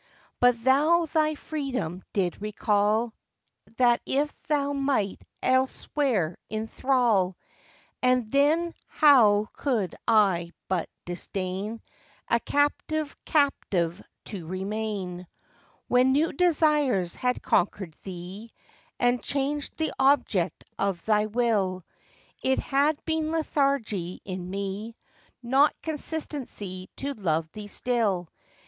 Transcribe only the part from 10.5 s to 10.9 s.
but